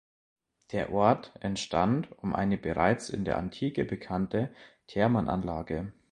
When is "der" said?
0.71-0.91, 3.23-3.37